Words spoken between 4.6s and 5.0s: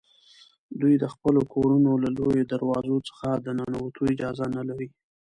لري.